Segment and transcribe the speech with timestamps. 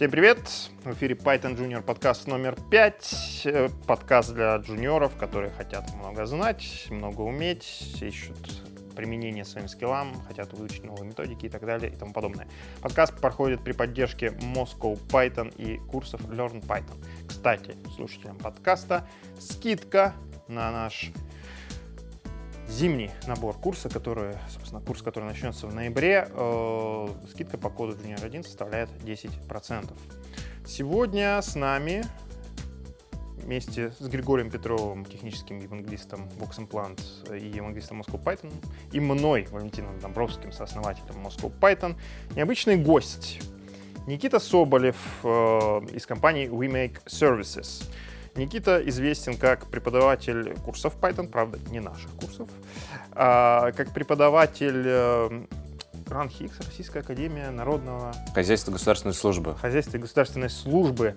[0.00, 0.38] Всем привет!
[0.84, 3.42] В эфире Python Junior подкаст номер 5.
[3.46, 8.38] Э, подкаст для джуниоров, которые хотят много знать, много уметь, ищут
[8.94, 12.46] применение своим скиллам, хотят выучить новые методики и так далее и тому подобное.
[12.80, 17.04] Подкаст проходит при поддержке Moscow Python и курсов Learn Python.
[17.26, 19.04] Кстати, слушателям подкаста
[19.40, 20.14] скидка
[20.46, 21.10] на наш
[22.68, 28.24] зимний набор курса, который, собственно, курс, который начнется в ноябре, э, скидка по коду Junior
[28.24, 29.92] 1 составляет 10%.
[30.66, 32.04] Сегодня с нами
[33.42, 38.52] вместе с Григорием Петровым, техническим евангелистом Vox Implant и евангелистом Moscow Python,
[38.92, 41.96] и мной, Валентином Домбровским, сооснователем Moscow Python,
[42.36, 43.40] необычный гость
[44.06, 45.28] Никита Соболев э,
[45.92, 47.88] из компании We Make Services–
[48.38, 52.48] Никита известен как преподаватель курсов Python, правда, не наших курсов,
[53.12, 55.46] а как преподаватель э,
[56.08, 58.14] РАНХИКС, Российская Академия Народного...
[58.34, 59.54] Хозяйства государственной службы.
[59.56, 61.16] Хозяйства государственной службы.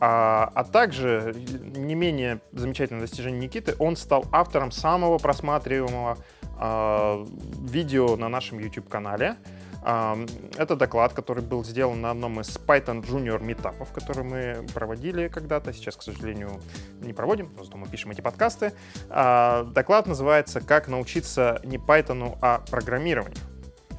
[0.00, 6.18] А, а также, не менее замечательное достижение Никиты, он стал автором самого просматриваемого
[6.56, 7.26] а,
[7.62, 9.36] видео на нашем YouTube-канале.
[9.82, 15.72] Это доклад, который был сделан на одном из Python Junior метапов, которые мы проводили когда-то.
[15.72, 16.60] Сейчас, к сожалению,
[17.00, 18.72] не проводим, но зато мы пишем эти подкасты.
[19.08, 23.38] А, доклад называется «Как научиться не Python, а программированию».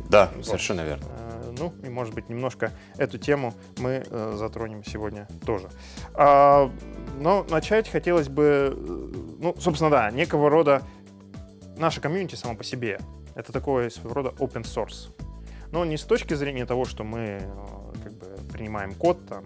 [0.09, 0.45] Да, вот.
[0.45, 1.05] совершенно верно.
[1.09, 5.69] А, ну, и, может быть, немножко эту тему мы э, затронем сегодня тоже.
[6.13, 6.71] А,
[7.19, 10.81] но начать хотелось бы, э, ну, собственно, да, некого рода
[11.77, 12.99] наша комьюнити само по себе.
[13.35, 15.11] Это такой своего рода open source.
[15.71, 17.39] Но не с точки зрения того, что мы э,
[18.03, 19.45] как бы принимаем код, там,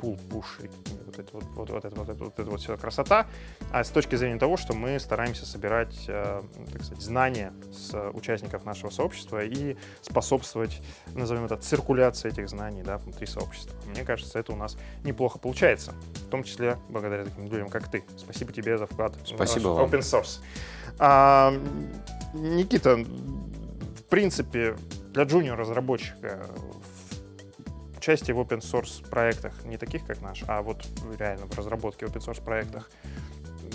[0.00, 0.70] pull, push,
[1.06, 3.26] вот, это вот, вот, вот, это, вот, это, вот это вот вся красота,
[3.70, 6.42] а с точки зрения того, что мы стараемся собирать, э,
[6.72, 10.80] так сказать, знания с участников нашего сообщества и способствовать,
[11.14, 13.76] назовем это, циркуляции этих знаний да, внутри сообщества.
[13.86, 15.92] Мне кажется, это у нас неплохо получается,
[16.26, 18.04] в том числе благодаря таким людям, как ты.
[18.16, 19.90] Спасибо тебе за вклад Спасибо в вам.
[19.90, 20.40] open source.
[20.98, 21.52] А,
[22.34, 24.76] Никита, в принципе,
[25.12, 26.46] для джуниор-разработчика
[27.96, 30.86] участие в open source проектах, не таких, как наш, а вот
[31.18, 32.90] реально в разработке open source проектах,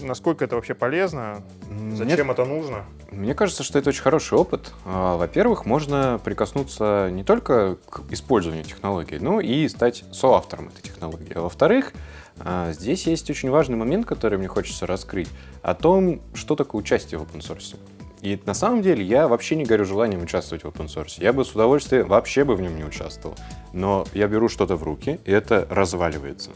[0.01, 1.43] насколько это вообще полезно,
[1.91, 2.85] зачем Нет, это нужно?
[3.11, 4.73] Мне кажется, что это очень хороший опыт.
[4.85, 11.33] А, во-первых, можно прикоснуться не только к использованию технологии, но и стать соавтором этой технологии.
[11.33, 11.93] А во-вторых,
[12.39, 15.29] а, здесь есть очень важный момент, который мне хочется раскрыть,
[15.61, 17.77] о том, что такое участие в open source.
[18.25, 21.17] И на самом деле я вообще не горю желанием участвовать в open source.
[21.17, 23.37] Я бы с удовольствием вообще бы в нем не участвовал.
[23.71, 26.49] Но я беру что-то в руки, и это разваливается.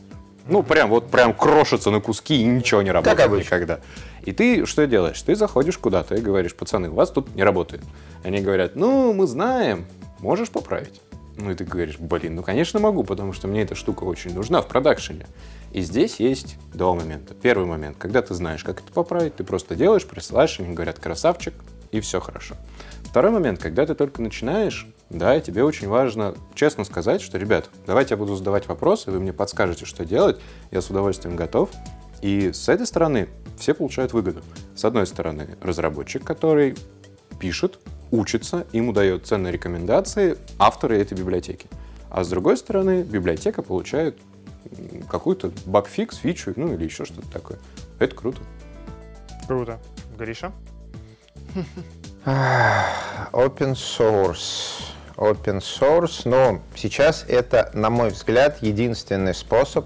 [0.48, 3.80] Ну, прям вот прям крошится на куски и ничего не работает как никогда.
[4.24, 5.22] И ты что делаешь?
[5.22, 7.84] Ты заходишь куда-то и говоришь, пацаны, у вас тут не работает.
[8.24, 9.86] Они говорят, ну, мы знаем,
[10.22, 11.04] можешь поправить.
[11.42, 14.62] Ну и ты говоришь, блин, ну конечно могу, потому что мне эта штука очень нужна
[14.62, 15.26] в продакшене.
[15.72, 17.34] И здесь есть два момента.
[17.34, 21.54] Первый момент, когда ты знаешь, как это поправить, ты просто делаешь, присылаешь, они говорят, красавчик,
[21.92, 22.56] и все хорошо.
[23.06, 28.14] Второй момент, когда ты только начинаешь, да, тебе очень важно честно сказать, что, ребят, давайте
[28.14, 30.40] я буду задавать вопросы, вы мне подскажете, что делать,
[30.72, 31.70] я с удовольствием готов.
[32.22, 34.42] И с этой стороны все получают выгоду.
[34.76, 36.76] С одной стороны, разработчик, который
[37.40, 37.80] пишет,
[38.12, 41.68] учится, ему дает ценные рекомендации авторы этой библиотеки.
[42.10, 44.18] А с другой стороны, библиотека получает
[45.10, 47.60] какой-то багфикс, фичу, ну или еще что-то такое.
[48.00, 48.42] Это круто.
[49.48, 49.80] Круто.
[50.18, 50.52] Гриша?
[52.26, 54.84] Open source.
[55.20, 59.86] Open source, но сейчас это, на мой взгляд, единственный способ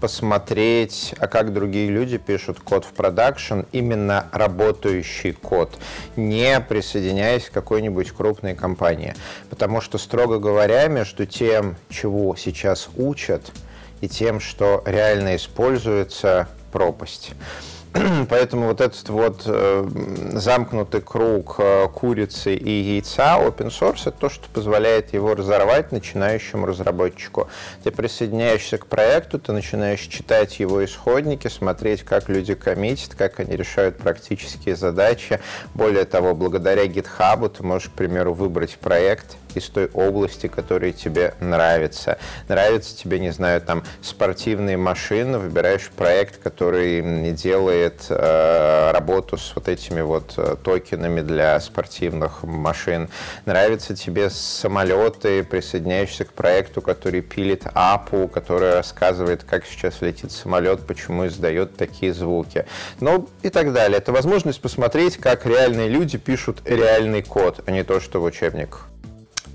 [0.00, 5.78] посмотреть, а как другие люди пишут код в продакшн, именно работающий код,
[6.16, 9.14] не присоединяясь к какой-нибудь крупной компании.
[9.48, 13.52] Потому что, строго говоря, между тем, чего сейчас учат,
[14.00, 17.30] и тем, что реально используется пропасть.
[18.30, 19.86] Поэтому вот этот вот э,
[20.32, 26.66] замкнутый круг э, курицы и яйца open source это то, что позволяет его разорвать начинающему
[26.66, 27.48] разработчику.
[27.84, 33.56] Ты присоединяешься к проекту, ты начинаешь читать его исходники, смотреть, как люди коммитят, как они
[33.56, 35.40] решают практические задачи.
[35.74, 41.34] Более того, благодаря GitHub ты можешь, к примеру, выбрать проект, из той области, которая тебе
[41.40, 42.18] нравится.
[42.48, 49.68] Нравится тебе, не знаю, там спортивные машины, выбираешь проект, который делает э, работу с вот
[49.68, 53.08] этими вот э, токенами для спортивных машин.
[53.46, 60.86] Нравится тебе самолеты, присоединяешься к проекту, который пилит апу, который рассказывает, как сейчас летит самолет,
[60.86, 62.66] почему издает такие звуки.
[63.00, 63.98] Ну и так далее.
[63.98, 68.91] Это возможность посмотреть, как реальные люди пишут реальный код, а не то, что в учебниках.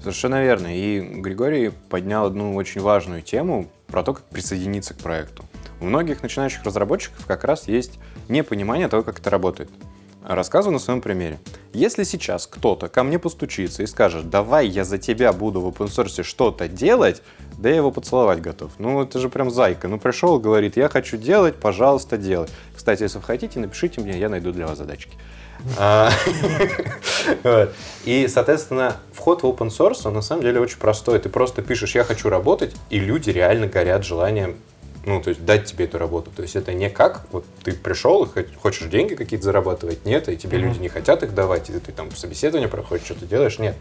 [0.08, 0.74] Совершенно верно.
[0.74, 5.44] И Григорий поднял одну очень важную тему про то, как присоединиться к проекту.
[5.82, 8.00] У многих начинающих разработчиков как раз есть
[8.30, 9.70] непонимание того, как это работает.
[10.24, 11.40] Рассказываю на своем примере.
[11.74, 15.88] Если сейчас кто-то ко мне постучится и скажет, давай я за тебя буду в open
[15.88, 17.22] source что-то делать,
[17.58, 18.72] да я его поцеловать готов.
[18.78, 19.90] Ну, это же прям зайка.
[19.90, 22.48] Ну, пришел, говорит, я хочу делать, пожалуйста, делай.
[22.74, 25.18] Кстати, если вы хотите, напишите мне, я найду для вас задачки.
[25.78, 26.12] А,
[28.06, 31.20] и, соответственно, вход в open source, он на самом деле очень простой.
[31.20, 34.58] Ты просто пишешь «я хочу работать», и люди реально горят желанием
[35.08, 36.32] ну, то есть дать тебе эту работу.
[36.36, 40.36] То есть это не как, вот ты пришел и хочешь деньги какие-то зарабатывать, нет, и
[40.36, 40.62] тебе mm-hmm.
[40.62, 43.78] люди не хотят их давать, и ты там собеседование проходишь, что-то делаешь, нет.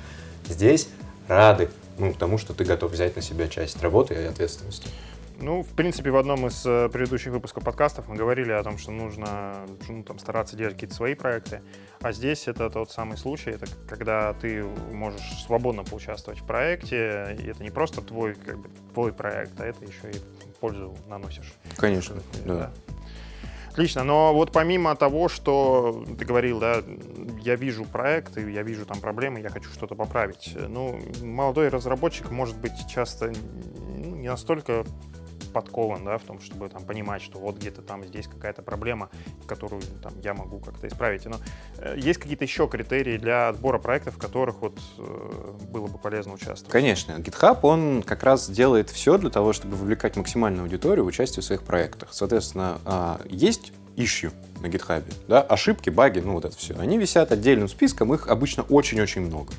[0.49, 0.89] Здесь
[1.27, 1.69] рады,
[1.99, 4.89] ну, тому, что ты готов взять на себя часть работы и ответственности.
[5.39, 8.91] Ну, в принципе, в одном из э, предыдущих выпусков подкастов мы говорили о том, что
[8.91, 11.61] нужно ну, там, стараться делать какие-то свои проекты.
[12.01, 17.49] А здесь это тот самый случай, это когда ты можешь свободно поучаствовать в проекте, и
[17.49, 20.21] это не просто твой, как бы, твой проект, а это еще и
[20.61, 21.53] пользу наносишь.
[21.77, 22.55] Конечно, да.
[22.55, 22.73] да.
[23.73, 26.83] Отлично, но вот помимо того, что ты говорил, да,
[27.43, 30.57] я вижу проект, я вижу там проблемы, я хочу что-то поправить.
[30.57, 33.35] Ну, молодой разработчик может быть часто
[33.99, 34.87] ну, не настолько
[35.53, 39.11] подкован, да, в том, чтобы там понимать, что вот где-то там здесь какая-то проблема,
[39.47, 41.25] которую там я могу как-то исправить.
[41.27, 41.37] Но
[41.79, 46.35] э, есть какие-то еще критерии для отбора проектов, в которых вот э, было бы полезно
[46.35, 46.71] участвовать?
[46.71, 47.13] Конечно.
[47.13, 51.47] GitHub, он как раз делает все для того, чтобы вовлекать максимальную аудиторию в участие в
[51.47, 52.09] своих проектах.
[52.13, 56.77] Соответственно, э, есть issue на GitHub, да, ошибки, баги, ну вот это все.
[56.79, 59.53] Они висят отдельным списком, их обычно очень-очень много.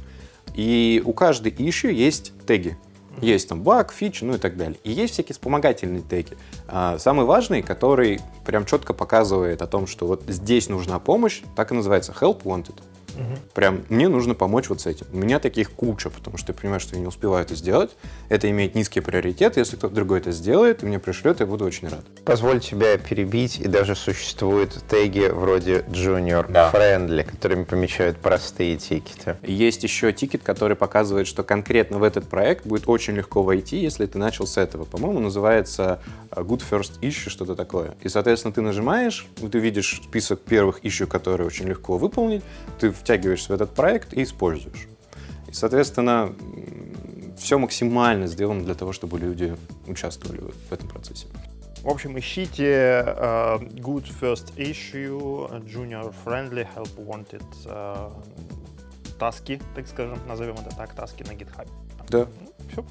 [0.55, 2.77] И у каждой issue есть теги.
[3.21, 4.77] Есть там баг, фич, ну и так далее.
[4.83, 6.37] И есть всякие вспомогательные теги.
[6.67, 11.71] А, самый важный, который прям четко показывает о том, что вот здесь нужна помощь, так
[11.71, 12.75] и называется help wanted.
[13.17, 13.39] Угу.
[13.53, 15.05] Прям мне нужно помочь вот с этим.
[15.11, 17.95] У меня таких куча, потому что я понимаю, что я не успеваю это сделать.
[18.29, 19.57] Это имеет низкий приоритет.
[19.57, 22.05] Если кто-то другой это сделает и мне пришлет, я буду очень рад.
[22.25, 26.71] Позволь тебя перебить, и даже существуют теги вроде Junior да.
[26.73, 29.37] Friendly, которыми помечают простые тикеты.
[29.43, 34.05] Есть еще тикет, который показывает, что конкретно в этот проект будет очень легко войти, если
[34.05, 34.85] ты начал с этого.
[34.85, 35.99] По-моему, называется
[36.31, 37.95] э, Good First Issue, что-то такое.
[38.01, 42.43] И, соответственно, ты нажимаешь, ты видишь список первых issue, которые очень легко выполнить,
[42.79, 44.89] ты в втягиваешься в этот проект и используешь.
[45.47, 46.33] И, соответственно,
[47.37, 49.55] все максимально сделано для того, чтобы люди
[49.87, 51.27] участвовали в этом процессе.
[51.83, 58.11] В общем, ищите uh, Good First Issue, Junior Friendly, Help Wanted uh,
[59.17, 61.69] таски, так скажем, назовем это так, таски на GitHub.
[62.09, 62.27] Да.
[62.69, 62.83] Все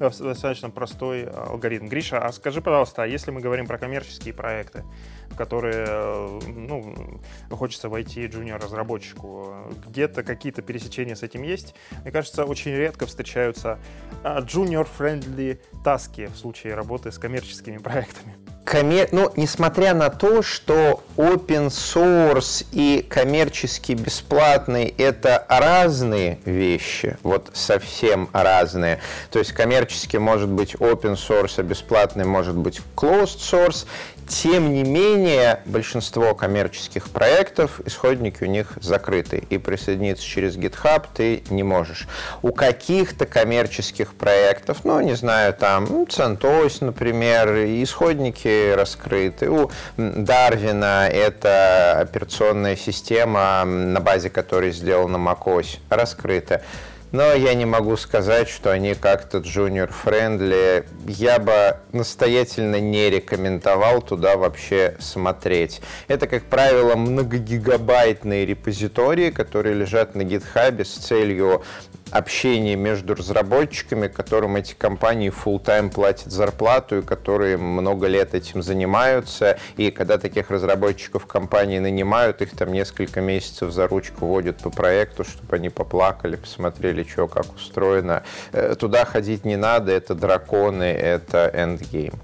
[0.00, 1.88] достаточно простой алгоритм.
[1.88, 4.84] Гриша, а скажи, пожалуйста, а если мы говорим про коммерческие проекты,
[5.28, 7.20] в которые ну,
[7.50, 9.54] хочется войти джуниор-разработчику,
[9.86, 11.74] где-то какие-то пересечения с этим есть?
[12.02, 13.78] Мне кажется, очень редко встречаются
[14.24, 18.34] junior-friendly таски в случае работы с коммерческими проектами
[18.70, 19.08] коммер...
[19.10, 28.30] ну, несмотря на то, что open source и коммерчески бесплатный— это разные вещи, вот совсем
[28.32, 29.00] разные.
[29.32, 33.86] То есть коммерчески может быть open source, а бесплатный может быть closed source.
[34.30, 41.42] Тем не менее, большинство коммерческих проектов, исходники у них закрыты, и присоединиться через GitHub ты
[41.50, 42.06] не можешь.
[42.40, 47.48] У каких-то коммерческих проектов, ну, не знаю, там, ну, CentOS, например,
[47.82, 49.50] исходники раскрыты.
[49.50, 56.62] У Дарвина это операционная система, на базе которой сделана macOS, раскрыта.
[57.12, 60.86] Но я не могу сказать, что они как-то junior-friendly.
[61.08, 65.80] Я бы настоятельно не рекомендовал туда вообще смотреть.
[66.06, 71.64] Это, как правило, многогигабайтные репозитории, которые лежат на GitHub с целью
[72.10, 79.58] общение между разработчиками, которым эти компании full-time платят зарплату и которые много лет этим занимаются.
[79.76, 85.24] И когда таких разработчиков компании нанимают, их там несколько месяцев за ручку водят по проекту,
[85.24, 88.22] чтобы они поплакали, посмотрели, что, как устроено.
[88.52, 92.14] Э, туда ходить не надо, это драконы, это эндгейм.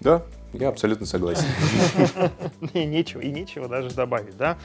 [0.00, 0.22] Да,
[0.60, 1.44] я абсолютно согласен.
[2.74, 4.58] И нечего, и нечего даже добавить, да?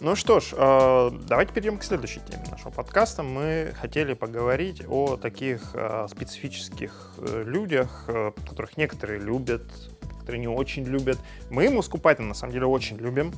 [0.00, 3.22] Ну что ж, э, давайте перейдем к следующей теме нашего подкаста.
[3.22, 8.08] Мы хотели поговорить о таких э, специфических э, людях,
[8.48, 9.62] которых некоторые любят,
[10.02, 11.18] некоторые не очень любят.
[11.50, 13.32] Мы Москву Python на самом деле очень любим.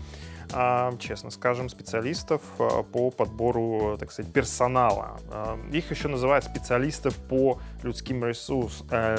[0.53, 5.19] А, честно скажем, специалистов а, по подбору, так сказать, персонала.
[5.31, 8.87] А, их еще называют специалистов по людским ресурсам.
[8.91, 9.17] Э,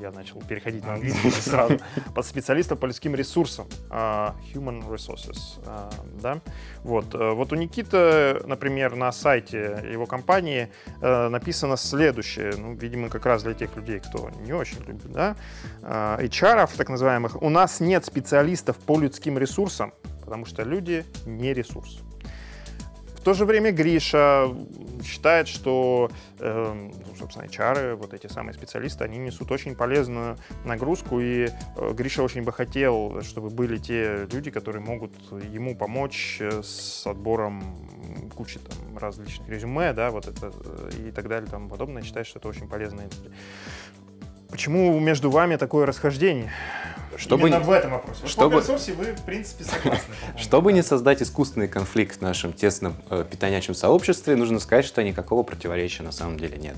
[0.00, 1.78] я начал переходить на английский сразу.
[2.14, 3.66] Под специалистов по людским ресурсам.
[3.90, 5.60] Human resources.
[6.20, 6.40] Да?
[6.82, 7.14] Вот.
[7.14, 12.54] Э, вот у Никиты, например, на сайте его компании э, написано следующее.
[12.56, 15.36] Ну, видимо, как раз для тех людей, кто не очень любит, да?
[15.82, 17.42] HR, так называемых.
[17.42, 19.92] У нас нет специалистов по людским ресурсам,
[20.32, 21.98] потому что люди не ресурс.
[23.16, 24.48] В то же время Гриша
[25.04, 31.48] считает, что, э, собственно, HR, вот эти самые специалисты, они несут очень полезную нагрузку, и
[31.76, 35.12] э, Гриша очень бы хотел, чтобы были те люди, которые могут
[35.52, 37.62] ему помочь э, с отбором
[38.34, 42.02] кучи там различных резюме, да, вот это э, и так далее, там подобное.
[42.02, 43.36] Считает, что это очень полезные люди.
[44.48, 46.50] Почему между вами такое расхождение?
[47.16, 48.26] Чтобы, Именно в этом вопросе.
[48.26, 50.14] Чтобы, в open вы, в принципе, согласны.
[50.36, 55.42] Чтобы не создать искусственный конфликт в нашем тесном э, питонячем сообществе, нужно сказать, что никакого
[55.42, 56.76] противоречия на самом деле нет.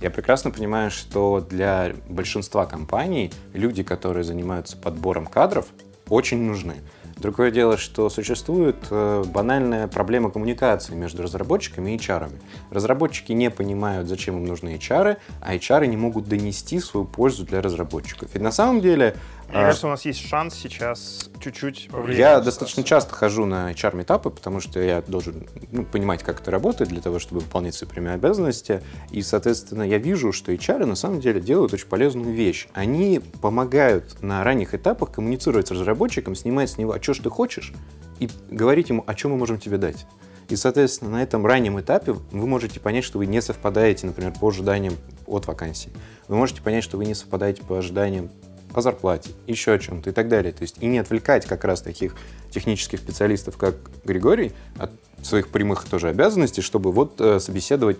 [0.00, 5.66] Я прекрасно понимаю, что для большинства компаний люди, которые занимаются подбором кадров,
[6.08, 6.76] очень нужны.
[7.16, 12.30] Другое дело, что существует э, банальная проблема коммуникации между разработчиками и HR.
[12.70, 17.62] Разработчики не понимают, зачем им нужны HR, а HR не могут донести свою пользу для
[17.62, 18.30] разработчиков.
[18.34, 19.16] Ведь на самом деле
[19.48, 22.18] мне а, кажется, у нас есть шанс сейчас чуть-чуть повлиять.
[22.18, 26.90] Я достаточно часто хожу на HR-метапы, потому что я должен ну, понимать, как это работает
[26.90, 28.82] для того, чтобы выполнять свои прямые обязанности.
[29.10, 32.68] И, соответственно, я вижу, что HR на самом деле делают очень полезную вещь.
[32.72, 37.30] Они помогают на ранних этапах коммуницировать с разработчиком, снимать с него, а что ж ты
[37.30, 37.72] хочешь,
[38.20, 40.06] и говорить ему, о чем мы можем тебе дать.
[40.48, 44.48] И, соответственно, на этом раннем этапе вы можете понять, что вы не совпадаете, например, по
[44.48, 44.94] ожиданиям
[45.26, 45.90] от вакансии.
[46.28, 48.30] Вы можете понять, что вы не совпадаете по ожиданиям
[48.74, 50.52] о зарплате, еще о чем-то и так далее.
[50.52, 52.16] То есть и не отвлекать как раз таких
[52.50, 54.90] технических специалистов, как Григорий, от
[55.22, 57.98] своих прямых тоже обязанностей, чтобы вот э, собеседовать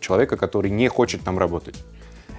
[0.00, 1.76] человека, который не хочет там работать.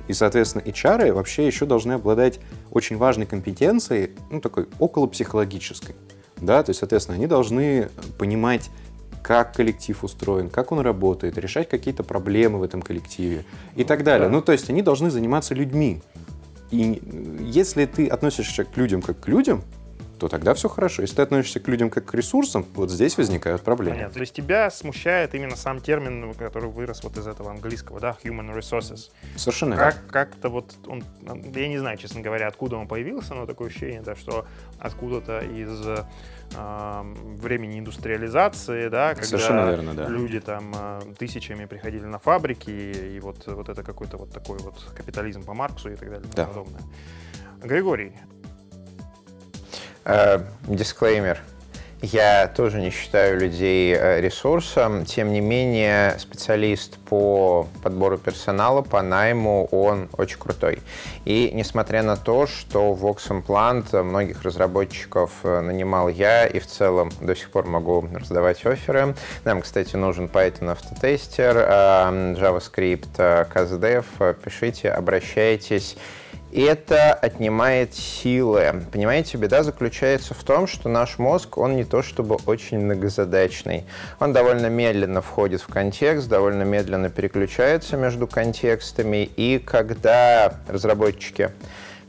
[0.07, 2.39] И, соответственно, HR вообще еще должны обладать
[2.71, 5.95] очень важной компетенцией, ну, такой около психологической.
[6.37, 8.69] Да, то есть, соответственно, они должны понимать,
[9.21, 14.27] как коллектив устроен, как он работает, решать какие-то проблемы в этом коллективе и так далее.
[14.27, 16.01] Ну, то есть они должны заниматься людьми.
[16.73, 16.99] И
[17.39, 19.63] если ты относишься к людям как к людям,
[20.17, 21.03] то тогда все хорошо.
[21.03, 23.97] Если ты относишься к людям как к ресурсам, вот здесь возникают проблемы.
[23.97, 24.13] Понятно.
[24.15, 28.57] То есть тебя смущает именно сам термин, который вырос вот из этого английского, да, human
[28.57, 29.11] resources.
[29.35, 30.09] Совершенно как, верно.
[30.09, 31.03] Как-то вот он,
[31.53, 34.47] я не знаю, честно говоря, откуда он появился, но такое ощущение, да, что
[34.79, 35.85] откуда-то из
[36.55, 40.07] времени индустриализации, да, когда верно, да.
[40.07, 44.75] люди там а, тысячами приходили на фабрики, и, вот, вот это какой-то вот такой вот
[44.95, 46.45] капитализм по Марксу и так далее и да.
[46.45, 46.81] подобное.
[47.61, 48.13] Григорий.
[50.67, 51.37] Дисклеймер.
[51.37, 51.52] Uh,
[52.03, 55.05] я тоже не считаю людей э, ресурсом.
[55.05, 60.79] Тем не менее, специалист по подбору персонала, по найму, он очень крутой.
[61.23, 67.09] И несмотря на то, что в Oxenplant многих разработчиков э, нанимал я, и в целом
[67.21, 69.15] до сих пор могу раздавать оферы.
[69.45, 73.15] Нам, кстати, нужен Python автотестер, э, JavaScript,
[73.49, 74.33] CastDev.
[74.43, 75.95] Пишите, обращайтесь
[76.61, 78.83] это отнимает силы.
[78.91, 83.85] Понимаете, беда заключается в том, что наш мозг, он не то чтобы очень многозадачный.
[84.19, 91.51] Он довольно медленно входит в контекст, довольно медленно переключается между контекстами, и когда разработчики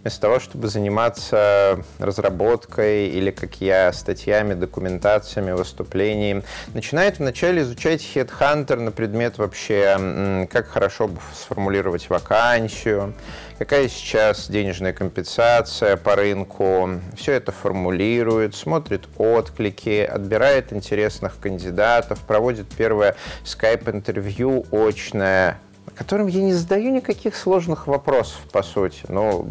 [0.04, 6.42] вместо того, чтобы заниматься разработкой или, как я, статьями, документациями, выступлениями,
[6.74, 13.14] начинает вначале изучать HeadHunter на предмет вообще, как хорошо сформулировать вакансию,
[13.58, 22.66] какая сейчас денежная компенсация по рынку, все это формулирует, смотрит отклики, отбирает интересных кандидатов, проводит
[22.76, 25.58] первое скайп-интервью очное,
[25.94, 29.02] которым я не задаю никаких сложных вопросов, по сути.
[29.08, 29.46] Но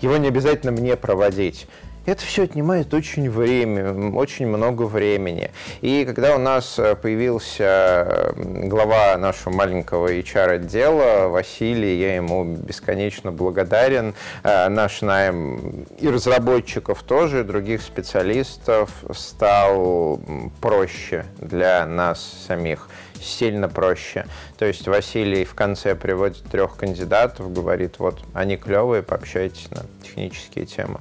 [0.00, 1.66] его не обязательно мне проводить.
[2.06, 5.50] Это все отнимает очень время, очень много времени.
[5.80, 14.14] И когда у нас э, появился глава нашего маленького HR-отдела, Василий, я ему бесконечно благодарен.
[14.42, 20.20] Э, наш найм и разработчиков тоже, и других специалистов стал
[20.60, 22.88] проще для нас самих
[23.24, 24.26] сильно проще.
[24.58, 30.66] То есть Василий в конце приводит трех кандидатов, говорит, вот они клевые, пообщайтесь на технические
[30.66, 31.00] темы.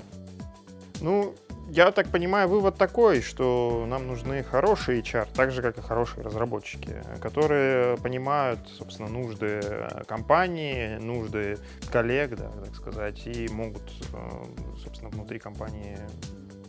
[1.02, 1.36] Ну,
[1.70, 6.24] я так понимаю, вывод такой, что нам нужны хорошие HR, так же, как и хорошие
[6.24, 9.60] разработчики, которые понимают, собственно, нужды
[10.08, 11.58] компании, нужды
[11.92, 14.46] коллег, да, так сказать, и могут, э,
[14.84, 15.98] собственно, внутри компании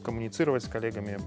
[0.05, 1.19] коммуницировать с коллегами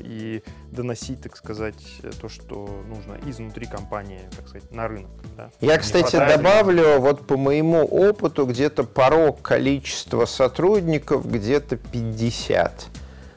[0.00, 1.82] и доносить, так сказать,
[2.20, 5.10] то, что нужно изнутри компании, так сказать, на рынок.
[5.36, 5.50] Да?
[5.60, 12.88] Я, кстати, добавлю, вот по моему опыту, где-то порог количества сотрудников где-то 50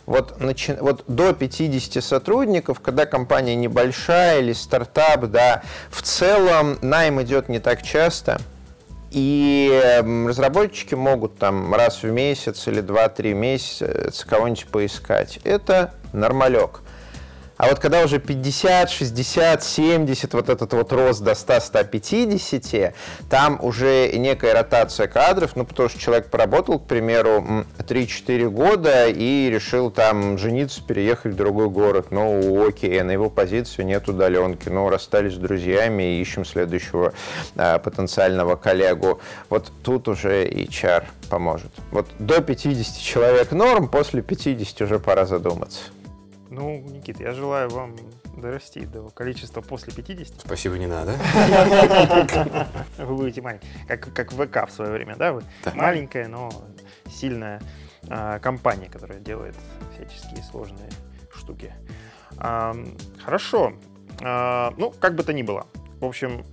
[0.05, 0.73] вот, начи...
[0.79, 7.59] вот до 50 сотрудников, когда компания небольшая или стартап, да, в целом найм идет не
[7.59, 8.39] так часто.
[9.15, 15.39] И разработчики могут там раз в месяц или два-три месяца кого-нибудь поискать.
[15.45, 16.81] Это нормалек.
[17.57, 22.93] А вот когда уже 50, 60, 70, вот этот вот рост до 100, 150,
[23.29, 29.49] там уже некая ротация кадров, ну, потому что человек поработал, к примеру, 3-4 года и
[29.49, 32.07] решил там жениться, переехать в другой город.
[32.11, 34.67] Ну, окей, на его позицию нет удаленки.
[34.67, 37.13] Ну, расстались с друзьями и ищем следующего
[37.55, 39.21] а, потенциального коллегу.
[39.49, 41.71] Вот тут уже HR поможет.
[41.91, 45.79] Вот до 50 человек норм, после 50 уже пора задуматься.
[46.55, 47.97] Ну, Никита, я желаю вам
[48.37, 50.39] дорасти до количества после 50.
[50.39, 51.17] Спасибо, не надо.
[52.97, 53.69] Вы будете маленькие.
[53.89, 55.33] Как, как ВК в свое время, да?
[55.33, 55.43] Вы
[55.73, 56.49] маленькая, но
[57.09, 57.61] сильная
[58.07, 59.55] а, компания, которая делает
[59.93, 60.89] всяческие сложные
[61.35, 61.73] штуки.
[62.37, 62.73] А,
[63.21, 63.73] хорошо.
[64.21, 65.67] А, ну, как бы то ни было.
[65.99, 66.45] В общем,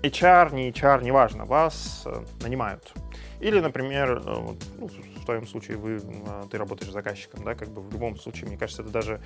[0.00, 2.94] HR, не HR, неважно, вас э, нанимают.
[3.40, 4.90] Или, например, э, ну,
[5.26, 8.82] твоем случае вы, а, ты работаешь заказчиком, да, как бы в любом случае, мне кажется,
[8.82, 9.20] это даже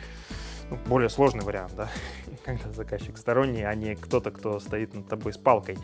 [0.70, 1.88] ну, более сложный вариант, да,
[2.44, 5.78] когда заказчик сторонний, а не кто-то, кто стоит над тобой с палкой.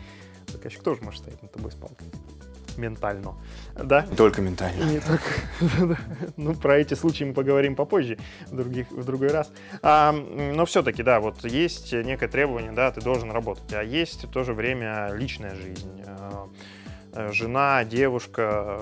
[0.47, 2.07] Заказчик тоже может стоять над тобой с палкой
[2.77, 3.35] ментально,
[3.75, 4.03] да?
[4.15, 4.83] Только ментально.
[4.83, 5.97] Не только.
[6.37, 9.51] ну, про эти случаи мы поговорим попозже, в, других, в другой раз.
[9.81, 14.29] А, но все-таки, да, вот есть некое требование, да, ты должен работать, а есть в
[14.29, 16.03] то же время личная жизнь.
[17.17, 18.79] Э, жена, девушка,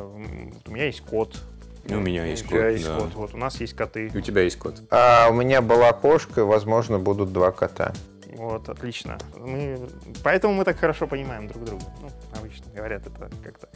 [0.66, 1.42] у меня есть кот.
[1.88, 2.60] у меня есть у кот.
[2.60, 3.00] есть да.
[3.00, 3.14] кот.
[3.14, 4.08] Вот у нас есть коты.
[4.14, 4.82] И у тебя есть кот.
[4.92, 7.94] А у меня была кошка, и, возможно, будут два кота.
[8.34, 9.18] Вот, отлично.
[9.38, 9.80] Мы...
[10.22, 11.86] Поэтому мы так хорошо понимаем друг друга.
[12.02, 13.70] Ну, обычно говорят, это как-то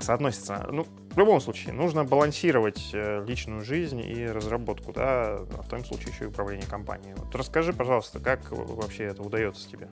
[0.00, 0.66] соотносится.
[0.72, 5.84] Ну, в любом случае, нужно балансировать э, личную жизнь и разработку, да, а в том
[5.84, 7.14] случае еще и управление компанией.
[7.16, 9.86] Вот расскажи, пожалуйста, как вообще это удается тебе?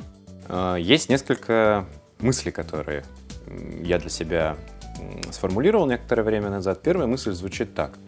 [0.49, 1.87] А, есть несколько
[2.18, 3.04] мыслей, которые
[3.82, 4.56] я для себя
[5.30, 6.82] сформулировал некоторое время назад.
[6.82, 7.99] Первая мысль звучит так,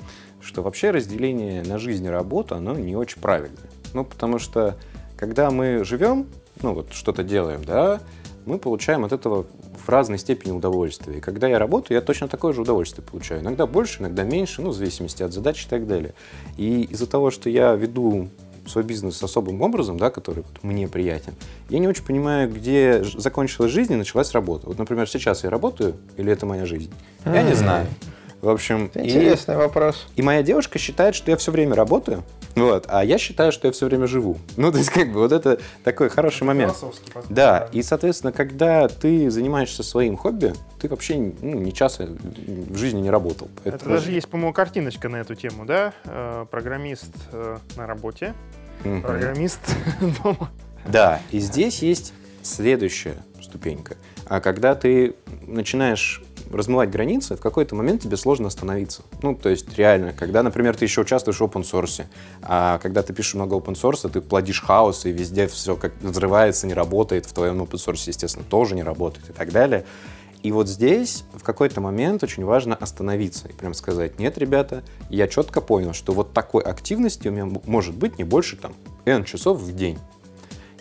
[0.40, 3.70] что вообще разделение на жизнь и работу, оно не очень правильное.
[3.92, 4.76] Ну, потому что
[5.16, 6.26] когда мы живем,
[6.62, 8.00] ну вот что-то делаем, да,
[8.46, 9.46] мы получаем от этого
[9.84, 11.18] в разной степени удовольствия.
[11.18, 13.40] И когда я работаю, я точно такое же удовольствие получаю.
[13.40, 16.14] Иногда больше, иногда меньше, ну, в зависимости от задач и так далее.
[16.56, 18.28] И из-за того, что я веду
[18.66, 21.34] свой бизнес особым образом, да, который вот мне приятен,
[21.68, 24.66] я не очень понимаю, где закончилась жизнь и началась работа.
[24.66, 26.92] Вот, например, сейчас я работаю, или это моя жизнь?
[27.24, 27.86] Я не знаю.
[28.40, 30.06] В общем, интересный и, вопрос.
[30.16, 32.22] И моя девушка считает, что я все время работаю,
[32.54, 34.38] вот, а я считаю, что я все время живу.
[34.56, 36.76] Ну, то есть, как бы, вот это такой хороший это момент.
[37.28, 43.00] Да, и, соответственно, когда ты занимаешься своим хобби, ты вообще ну, ни часа в жизни
[43.00, 43.48] не работал.
[43.64, 45.92] Это, это даже есть, по-моему, картиночка на эту тему, да?
[46.04, 48.34] Э, программист э, на работе,
[48.84, 49.00] угу.
[49.00, 49.60] программист
[50.22, 50.50] дома.
[50.86, 52.12] Да, и здесь есть
[52.42, 53.96] следующая ступенька.
[54.26, 55.14] А когда ты
[55.46, 56.22] начинаешь
[56.56, 59.02] размывать границы, в какой-то момент тебе сложно остановиться.
[59.22, 62.04] Ну, то есть реально, когда, например, ты еще участвуешь в open source,
[62.42, 66.66] а когда ты пишешь много open source, ты плодишь хаос, и везде все как взрывается,
[66.66, 69.84] не работает, в твоем open source, естественно, тоже не работает и так далее.
[70.42, 75.26] И вот здесь в какой-то момент очень важно остановиться и прям сказать, нет, ребята, я
[75.26, 78.74] четко понял, что вот такой активности у меня может быть не больше там
[79.06, 79.98] N часов в день.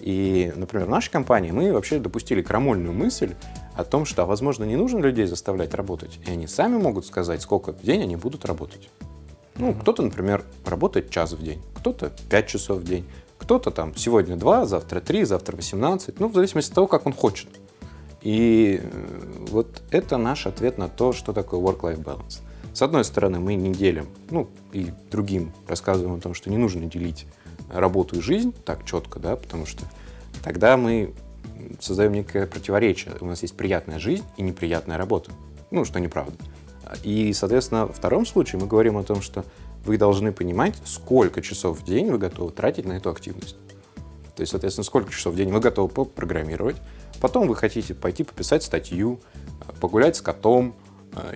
[0.01, 3.35] И, например, в нашей компании мы вообще допустили крамольную мысль
[3.75, 7.73] о том, что, возможно, не нужно людей заставлять работать, и они сами могут сказать, сколько
[7.73, 8.89] в день они будут работать.
[9.55, 13.05] Ну, кто-то, например, работает час в день, кто-то 5 часов в день,
[13.37, 17.13] кто-то там сегодня 2, завтра 3, завтра 18, ну, в зависимости от того, как он
[17.13, 17.49] хочет.
[18.21, 22.41] И э, вот это наш ответ на то, что такое work-life balance.
[22.73, 26.85] С одной стороны, мы не делим, ну, и другим рассказываем о том, что не нужно
[26.85, 27.27] делить
[27.71, 29.83] работу и жизнь так четко, да, потому что
[30.43, 31.13] тогда мы
[31.79, 33.13] создаем некое противоречие.
[33.21, 35.31] У нас есть приятная жизнь и неприятная работа.
[35.71, 36.37] Ну, что неправда.
[37.03, 39.45] И, соответственно, во втором случае мы говорим о том, что
[39.85, 43.57] вы должны понимать, сколько часов в день вы готовы тратить на эту активность.
[44.35, 46.77] То есть, соответственно, сколько часов в день вы готовы программировать.
[47.21, 49.19] Потом вы хотите пойти пописать статью,
[49.79, 50.75] погулять с котом,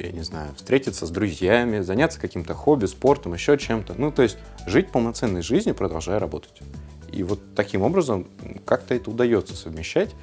[0.02, 3.94] я не знаю, встретиться с друзьями, заняться каким-то хобби, спортом, еще чем-то.
[3.96, 6.62] Ну, то есть жить полноценной жизнью, продолжая работать.
[7.18, 8.28] И вот таким образом
[8.64, 10.16] как-то это удается совмещать.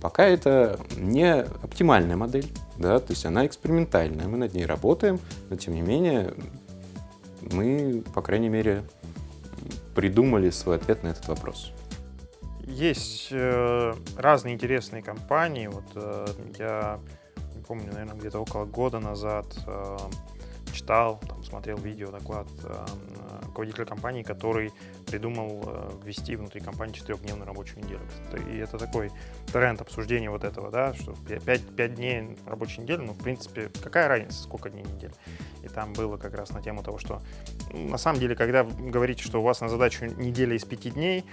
[0.00, 2.46] Пока это не оптимальная модель,
[2.76, 5.18] да, то есть она экспериментальная, мы над ней работаем,
[5.50, 6.32] но тем не менее
[7.40, 8.84] мы, по крайней мере,
[9.96, 11.72] придумали свой ответ на этот вопрос.
[12.62, 15.66] Есть э, разные интересные компании.
[15.66, 16.26] Вот э,
[16.60, 17.00] я
[17.66, 19.96] помню, наверное, где-то около года назад э,
[20.72, 22.86] читал, там, смотрел видео, доклад э,
[23.46, 24.72] руководителя компании, который
[25.06, 28.00] придумал э, ввести внутри компании четырехдневную рабочую неделю.
[28.50, 29.10] И это такой
[29.52, 34.08] тренд обсуждения вот этого, да, что 5, 5 дней рабочей недели, ну, в принципе, какая
[34.08, 35.12] разница, сколько дней недели.
[35.62, 37.20] И там было как раз на тему того, что
[37.72, 41.24] ну, на самом деле, когда говорите, что у вас на задачу неделя из пяти дней,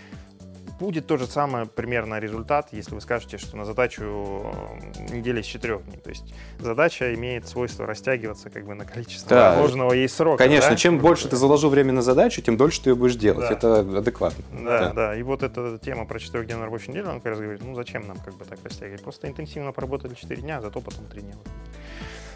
[0.80, 5.46] будет то же самое примерно результат, если вы скажете, что на задачу э, недели из
[5.46, 5.98] четырех дней.
[5.98, 9.52] То есть задача имеет свойство растягиваться как бы на количество да.
[9.52, 10.44] возможного ей срока.
[10.44, 10.76] Конечно, да?
[10.76, 13.48] чем больше ты заложил время на задачу, тем дольше ты ее будешь делать.
[13.48, 13.54] Да.
[13.54, 14.44] Это адекватно.
[14.52, 15.16] Да, да, да.
[15.16, 18.18] И вот эта тема про четырехдневную рабочую неделю, он как раз говорит, ну зачем нам
[18.18, 19.02] как бы так растягивать?
[19.02, 21.36] Просто интенсивно поработали 4 дня, зато потом 3 дня.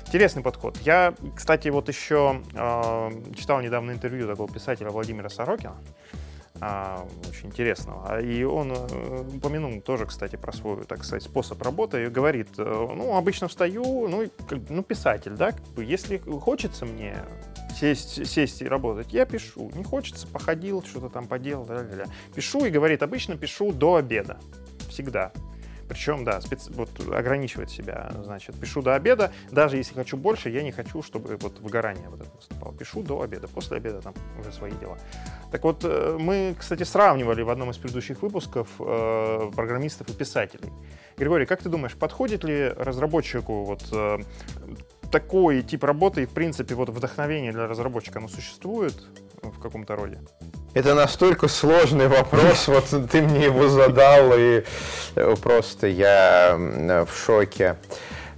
[0.07, 0.77] Интересный подход.
[0.77, 5.75] Я, кстати, вот еще э, читал недавно интервью такого писателя Владимира Сорокина
[6.61, 8.21] а, очень интересного.
[8.21, 12.03] И он э, упомянул тоже, кстати, про свой, так сказать, способ работы.
[12.03, 14.29] И говорит, э, ну, обычно встаю, ну,
[14.69, 17.15] ну писатель, да, как если хочется мне
[17.79, 19.71] сесть, сесть и работать, я пишу.
[19.73, 22.05] Не хочется, походил, что-то там поделал, да, да, да.
[22.35, 24.37] Пишу и говорит, обычно пишу до обеда.
[24.89, 25.31] Всегда.
[25.89, 26.71] Причем, да, специ...
[26.71, 31.35] вот ограничивать себя, значит, пишу до обеда, даже если хочу больше, я не хочу, чтобы
[31.37, 32.73] вот выгорание вот это наступало.
[32.75, 34.99] Пишу до обеда, после обеда там уже свои дела.
[35.51, 40.71] Так вот, э, мы, кстати, сравнивали в одном из предыдущих выпусков э, программистов и писателей.
[41.17, 44.19] Григорий, как ты думаешь, подходит ли разработчику вот э,
[45.11, 48.93] такой тип работы и, в принципе, вот вдохновение для разработчика, оно существует
[49.41, 50.19] в каком-то роде?
[50.73, 54.63] Это настолько сложный вопрос, вот ты мне его задал, и
[55.15, 57.75] э, просто я в шоке.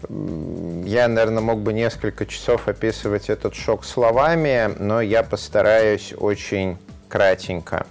[0.09, 6.77] Я, наверное, мог бы несколько часов описывать этот шок словами, но я постараюсь очень
[7.09, 7.85] кратенько.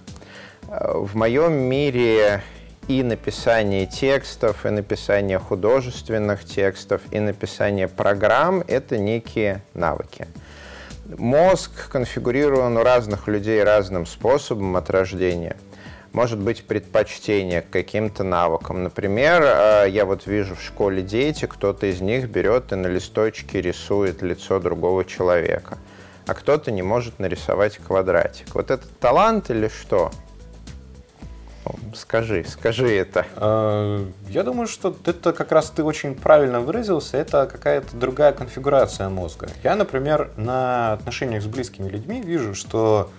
[0.68, 2.42] Э, в моем мире
[2.88, 10.27] и написание текстов, и написание художественных текстов, и написание программ— это некие навыки.
[11.18, 15.57] Мозг конфигурирован у разных людей разным способом от рождения.
[16.12, 18.83] Может быть предпочтение к каким-то навыкам.
[18.83, 23.61] Например, э, я вот вижу в школе дети, кто-то из них берет и на листочке
[23.61, 25.79] рисует лицо другого человека,
[26.27, 28.55] а кто-то не может нарисовать квадратик.
[28.55, 30.11] Вот это талант или что?
[31.94, 33.27] Скажи, скажи это.
[33.37, 37.16] А, я думаю, что это как раз ты очень правильно выразился.
[37.16, 39.49] Это какая-то другая конфигурация мозга.
[39.62, 43.11] Я, например, на отношениях с близкими людьми вижу, что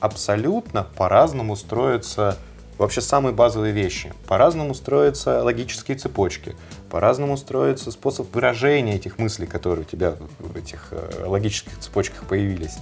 [0.00, 2.36] абсолютно по-разному строятся
[2.78, 4.12] вообще самые базовые вещи.
[4.26, 6.54] По-разному строятся логические цепочки,
[6.90, 12.76] по-разному строится способ выражения этих мыслей, которые у тебя в этих э, логических цепочках появились.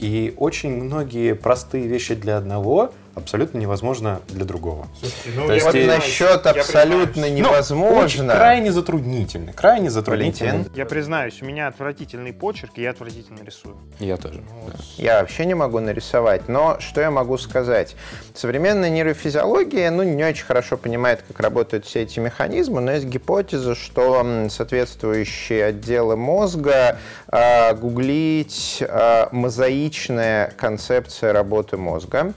[0.00, 4.86] И очень многие простые вещи для одного– абсолютно невозможно для другого.
[5.00, 8.24] Слушайте, ну, То есть, вот насчет абсолютно невозможно.
[8.24, 9.52] Ну, крайне затруднительно.
[9.54, 10.52] Крайне затруднительно.
[10.52, 10.72] Валентин?
[10.76, 13.76] Я признаюсь, у меня отвратительный почерк, и я отвратительно рисую.
[13.98, 14.42] Я тоже.
[14.42, 14.78] Ну, да.
[14.98, 17.96] Я вообще не могу нарисовать, но что я могу сказать?
[18.34, 23.74] Современная нейрофизиология, ну, не очень хорошо понимает, как работают все эти механизмы, но есть гипотеза,
[23.74, 26.98] что соответствующие отделы мозга
[27.32, 32.34] э, гуглить э, мозаичная концепция работы мозга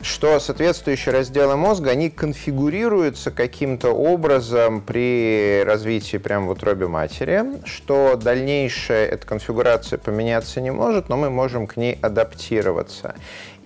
[0.00, 8.16] что соответствующие разделы мозга, они конфигурируются каким-то образом при развитии прямо в утробе матери, что
[8.16, 13.14] дальнейшая эта конфигурация поменяться не может, но мы можем к ней адаптироваться.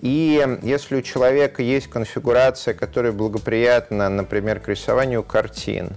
[0.01, 5.91] И если у человека есть конфигурация, которая благоприятна, например, к рисованию картин,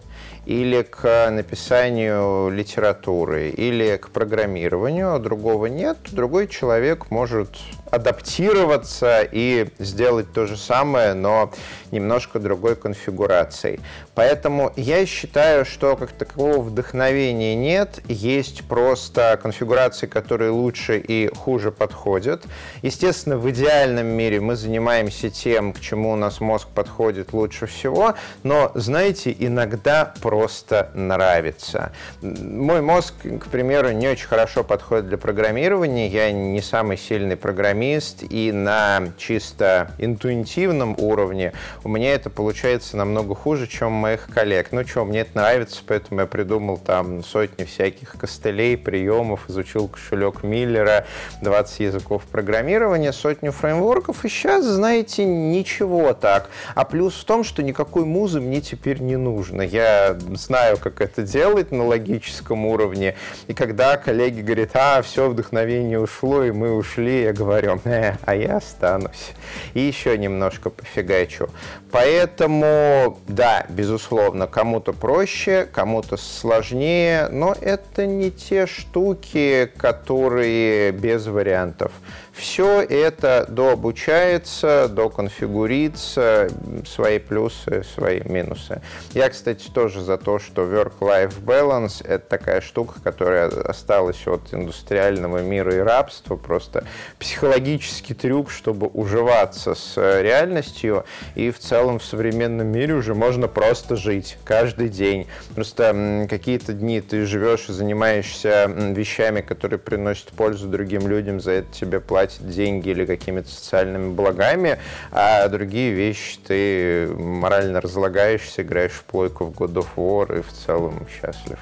[0.45, 7.51] или к написанию литературы, или к программированию, а другого нет, другой человек может
[7.91, 11.53] адаптироваться и сделать то же самое, но
[11.91, 13.81] немножко другой конфигурацией.
[14.15, 21.71] Поэтому я считаю, что как такового вдохновения нет, есть просто конфигурации, которые лучше и хуже
[21.71, 22.45] подходят.
[22.83, 28.15] Естественно, в идеальном мире мы занимаемся тем, к чему у нас мозг подходит лучше всего,
[28.43, 31.93] но, знаете, иногда просто нравится.
[32.23, 37.76] Мой мозг, к примеру, не очень хорошо подходит для программирования, я не самый сильный программист,
[37.77, 41.53] программист, и на чисто интуитивном уровне
[41.85, 44.69] у меня это получается намного хуже, чем у моих коллег.
[44.73, 50.43] Ну что, мне это нравится, поэтому я придумал там сотни всяких костылей, приемов, изучил кошелек
[50.43, 51.07] Миллера,
[51.43, 56.49] 20 языков программирования, сотню фреймворков, и сейчас, знаете, ничего так.
[56.75, 59.61] А плюс в том, что никакой музы мне теперь не нужно.
[59.61, 63.17] Я знаю, как это делать на логическом уровне,
[63.49, 68.17] и когда коллеги говорят, а, все, вдохновение ушло, и мы ушли, я говорю, умрем, э,
[68.25, 69.33] а я останусь.
[69.75, 71.49] И еще немножко пофигачу.
[71.91, 81.93] Поэтому, да, безусловно, кому-то проще, кому-то сложнее, но это не те штуки, которые без вариантов.
[82.37, 86.51] Все это дообучается, доконфигурится,
[86.87, 88.83] свои плюсы, свои минусы.
[89.15, 95.39] Я, кстати, тоже за то, что work-life balance— это такая штука, которая осталась от индустриального
[95.39, 96.85] мира и рабства, просто
[97.19, 103.97] психологический трюк, чтобы уживаться с реальностью, и в целом в современном мире уже можно просто
[103.97, 105.27] жить каждый день.
[105.55, 111.73] Просто какие-то дни ты живешь и занимаешься вещами, которые приносят пользу другим людям, за это
[111.73, 114.79] тебе платят платит деньги или какими-то социальными благами,
[115.13, 120.53] а другие вещи ты морально разлагаешься, играешь в плойку в God of War и в
[120.53, 121.59] целом счастлив.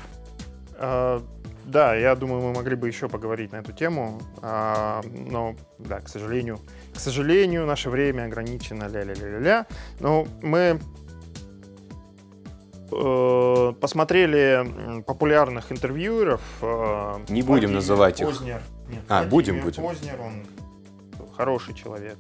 [0.79, 1.23] А,
[1.65, 6.09] да, я думаю, мы могли бы еще поговорить на эту тему, а, но, да, к
[6.09, 6.59] сожалению,
[6.95, 9.67] к сожалению, наше время ограничено, ля-ля-ля-ля-ля.
[10.01, 10.81] Но мы
[12.91, 16.41] э, посмотрели популярных интервьюеров.
[16.63, 18.29] Э, Не будем называть их.
[18.29, 18.63] Познер.
[18.89, 19.83] Нет, а, будем, будем.
[19.83, 20.45] Познер, он
[21.37, 22.19] хороший человек.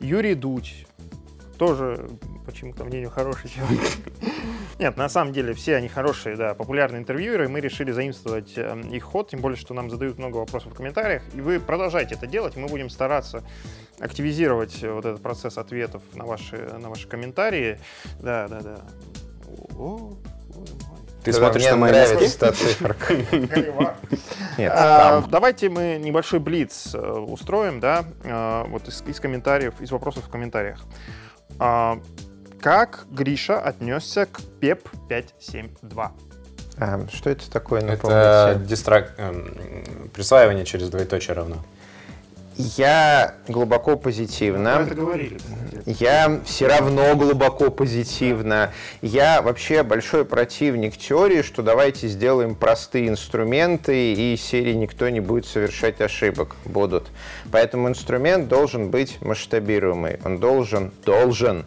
[0.00, 0.86] Юрий Дудь,
[1.58, 2.08] тоже,
[2.46, 3.80] почему-то мнению, хороший человек.
[4.78, 8.80] Нет, на самом деле все они хорошие, да, популярные интервьюеры, и мы решили заимствовать э,
[8.92, 12.28] их ход, тем более, что нам задают много вопросов в комментариях, и вы продолжайте это
[12.28, 13.42] делать, мы будем стараться
[13.98, 17.80] активизировать вот этот процесс ответов на ваши, на ваши комментарии.
[18.20, 18.78] Да, да, да.
[19.76, 20.16] О,
[21.32, 23.14] ты смотришь на мои нравится та циферка.
[24.58, 29.90] Нет, а, давайте мы небольшой блиц э, устроим, да, э, вот из, из комментариев, из
[29.92, 30.80] вопросов в комментариях.
[31.60, 32.00] А,
[32.60, 36.12] как Гриша отнесся к PEP 572?
[36.80, 38.18] А, что это такое, напомните?
[38.18, 39.14] Это дистрак...
[39.18, 41.56] Эм, присваивание через двоеточие равно.
[42.58, 44.80] Я глубоко позитивно.
[44.84, 45.38] это говорили.
[45.86, 48.72] Я все равно глубоко позитивно.
[49.00, 55.46] Я вообще большой противник теории, что давайте сделаем простые инструменты, и серии никто не будет
[55.46, 56.56] совершать ошибок.
[56.64, 57.06] Будут.
[57.52, 60.18] Поэтому инструмент должен быть масштабируемый.
[60.24, 61.64] Он должен, должен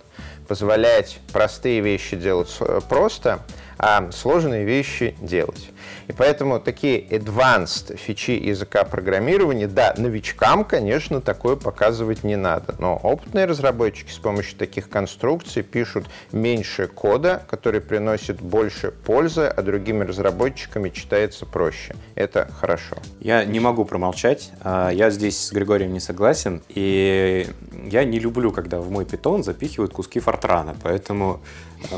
[0.50, 2.54] позволять простые вещи делать
[2.90, 3.40] просто,
[3.78, 5.70] а сложные вещи делать.
[6.08, 12.76] И поэтому такие advanced фичи языка программирования, да, новичкам, конечно, такое показывать не надо.
[12.80, 19.62] Но опытные разработчики с помощью таких конструкций пишут меньше кода, который приносит больше пользы, а
[19.62, 21.96] другими разработчиками читается проще.
[22.16, 22.98] Это хорошо.
[23.20, 24.52] Я не могу промолчать.
[24.62, 26.62] А, я здесь с Григорием не согласен.
[26.70, 27.48] И
[27.90, 30.76] я не люблю, когда в мой питон запихивают куски фортрана.
[30.84, 31.42] Поэтому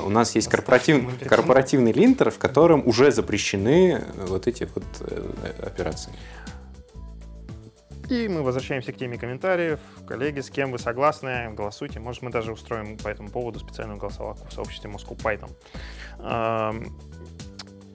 [0.06, 3.73] у нас есть корпоратив, корпоративный линтер, в котором уже запрещены
[4.28, 5.32] вот эти вот э,
[5.66, 6.12] операции.
[8.10, 9.80] И мы возвращаемся к теме комментариев.
[10.08, 12.00] Коллеги, с кем вы согласны, голосуйте.
[12.00, 15.50] Может, мы даже устроим по этому поводу специальную голосовалку в сообществе Moscow Python.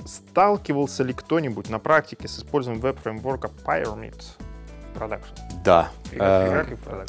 [0.07, 4.17] Сталкивался ли кто-нибудь на практике с использованием веб-фреймворка Pyramid?
[4.99, 5.63] Production.
[5.65, 5.91] Да.
[6.13, 6.65] Э,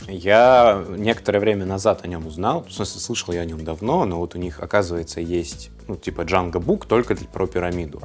[0.08, 2.64] я некоторое время назад о нем узнал.
[2.66, 6.22] В смысле, слышал я о нем давно, но вот у них, оказывается, есть ну, типа
[6.22, 8.02] Django Book только про пирамиду.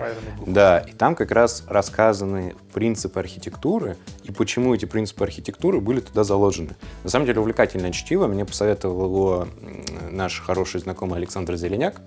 [0.46, 6.24] Да, и там как раз рассказаны принципы архитектуры и почему эти принципы архитектуры были туда
[6.24, 6.76] заложены.
[7.02, 8.26] На самом деле увлекательное чтиво.
[8.26, 9.48] Мне посоветовал его
[10.10, 12.00] наш хороший знакомый Александр Зеленяк.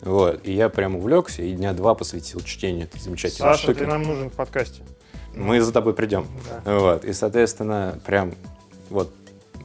[0.00, 3.78] Вот, и я прям увлекся и дня два посвятил чтению этой замечательной Саша, штуки.
[3.78, 4.82] ты нам нужен в подкасте
[5.38, 6.26] мы за тобой придем.
[6.64, 6.78] Да.
[6.78, 7.04] Вот.
[7.04, 8.34] И, соответственно, прям
[8.90, 9.12] вот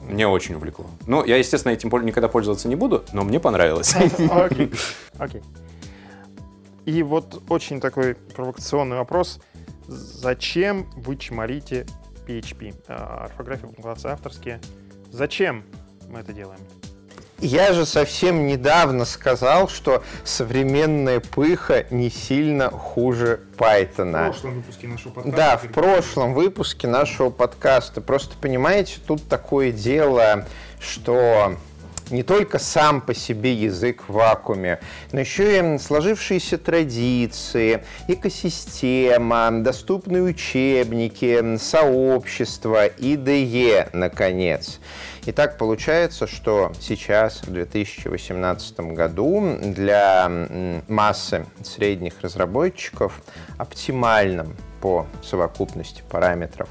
[0.08, 0.86] мне очень увлекло.
[1.06, 3.94] Ну, я, естественно, этим никогда пользоваться не буду, но мне понравилось.
[4.30, 4.70] Окей.
[5.18, 5.42] Окей.
[6.84, 9.40] И вот очень такой провокационный вопрос.
[9.86, 11.86] Зачем вы чморите
[12.26, 12.74] PHP?
[12.88, 14.60] А, орфография, пунктуация авторские.
[15.10, 15.64] Зачем
[16.10, 16.60] мы это делаем?
[17.44, 24.10] Я же совсем недавно сказал, что современная пыха не сильно хуже Python.
[24.10, 25.36] В прошлом выпуске нашего подкаста.
[25.36, 28.00] Да, в прошлом выпуске нашего подкаста.
[28.00, 30.46] Просто понимаете, тут такое дело,
[30.80, 31.56] что
[32.10, 34.80] не только сам по себе язык в вакууме,
[35.12, 44.80] но еще и сложившиеся традиции, экосистема, доступные учебники, сообщество, IDE, наконец.
[45.26, 50.30] И так получается, что сейчас, в 2018 году, для
[50.88, 53.22] массы средних разработчиков
[53.56, 56.68] оптимальным по совокупности параметров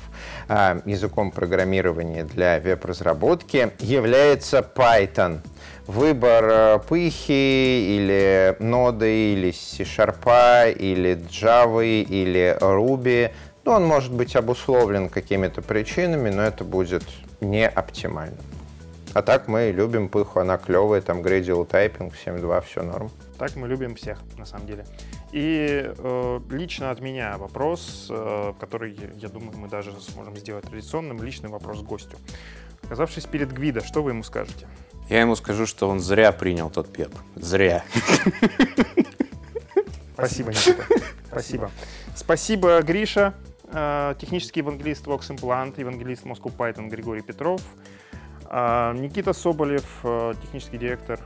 [0.48, 5.40] а, языком программирования для веб-разработки является Python.
[5.88, 13.32] Выбор э, пыхи или ноды, или C-Sharp, или Java, или Ruby,
[13.66, 17.06] ну, он может быть обусловлен какими-то причинами, но это будет
[17.42, 18.38] не оптимально.
[19.16, 23.10] А так мы любим пыху, она клевая, там gradient typing 7.2, все норм.
[23.40, 24.86] Так мы любим всех, на самом деле.
[25.34, 31.24] И э, лично от меня вопрос, э, который, я думаю, мы даже сможем сделать традиционным,
[31.24, 32.18] личный вопрос гостю.
[32.84, 34.68] Оказавшись перед Гвида, что вы ему скажете?
[35.10, 37.16] Я ему скажу, что он зря принял тот пеп.
[37.36, 37.84] Зря.
[40.14, 40.86] Спасибо, Никита.
[41.32, 41.72] Спасибо.
[42.16, 43.34] Спасибо, Гриша,
[43.72, 47.62] э, технический евангелист Vox Implant, евангелист Moscow Python Григорий Петров,
[48.52, 51.20] э, Никита Соболев, э, технический директор,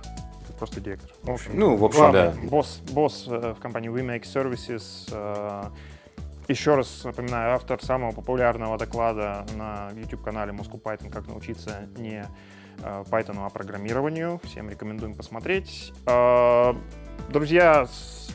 [0.58, 1.10] просто директор.
[1.24, 2.34] В общем, ну, в общем, да.
[2.44, 5.72] Босс, босс в компании WeMake Services.
[6.48, 12.26] Еще раз напоминаю, автор самого популярного доклада на YouTube-канале Moscow Python «Как научиться не
[12.80, 14.40] Python, а программированию».
[14.44, 15.92] Всем рекомендуем посмотреть.
[17.30, 17.88] Друзья,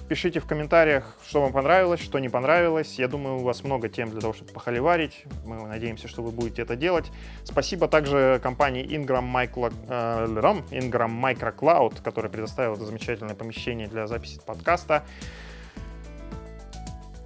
[0.08, 2.98] пишите в комментариях, что вам понравилось, что не понравилось.
[2.98, 5.24] Я думаю, у вас много тем для того, чтобы похоливарить.
[5.46, 7.10] Мы надеемся, что вы будете это делать.
[7.44, 14.06] Спасибо также компании Ingram, Micro, э, Ingram Micro Cloud, которая предоставила это замечательное помещение для
[14.06, 15.04] записи подкаста.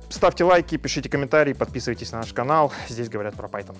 [0.08, 2.72] Ставьте лайки, пишите комментарии, подписывайтесь на наш канал.
[2.88, 3.76] Здесь говорят про Python.